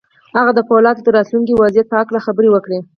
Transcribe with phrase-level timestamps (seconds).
[0.37, 2.79] هغه د پولادو د راتلونکي وضعيت په هکله خبرې وکړې.